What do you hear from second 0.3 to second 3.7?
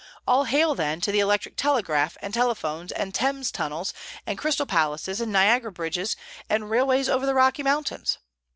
hail, then, to the electric telegraph and telephones and Thames